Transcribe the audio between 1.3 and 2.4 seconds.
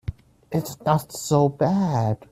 bad.